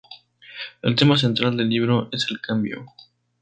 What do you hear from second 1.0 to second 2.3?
central del libro es